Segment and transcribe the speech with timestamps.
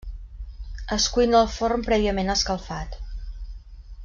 [0.95, 3.01] Es cuina al forn prèviament escalfat.